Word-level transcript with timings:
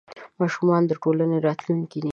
ماشومان 0.39 0.81
د 0.87 0.91
ټولنې 1.01 1.37
راتلونکې 1.47 1.97
دي. 2.03 2.09